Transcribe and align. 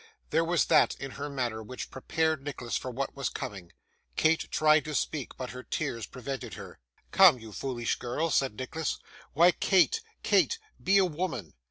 There 0.31 0.43
was 0.43 0.65
that 0.65 0.95
in 0.99 1.11
her 1.11 1.29
manner 1.29 1.61
which 1.61 1.91
prepared 1.91 2.43
Nicholas 2.43 2.75
for 2.75 2.89
what 2.89 3.15
was 3.15 3.29
coming. 3.29 3.71
Kate 4.15 4.49
tried 4.49 4.83
to 4.85 4.95
speak, 4.95 5.37
but 5.37 5.51
her 5.51 5.61
tears 5.61 6.07
prevented 6.07 6.55
her. 6.55 6.79
'Come, 7.11 7.37
you 7.37 7.51
foolish 7.53 7.97
girl,' 7.99 8.31
said 8.31 8.55
Nicholas; 8.55 8.97
'why, 9.33 9.51
Kate, 9.51 10.01
Kate, 10.23 10.57
be 10.83 10.97
a 10.97 11.05
woman! 11.05 11.53